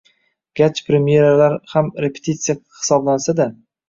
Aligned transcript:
Garchi 0.59 0.85
premyeralar 0.85 1.57
ham 1.73 1.91
repetitsiya 2.05 2.57
hisoblansa-da 2.79 3.47